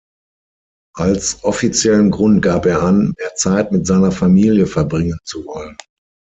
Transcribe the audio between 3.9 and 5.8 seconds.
Familie verbringen zu wollen.